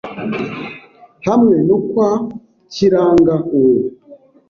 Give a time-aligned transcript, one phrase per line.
[1.27, 2.09] hamwe no kwa
[2.73, 3.75] Kiranga uwo.